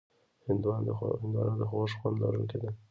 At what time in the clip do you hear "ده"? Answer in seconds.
2.61-2.69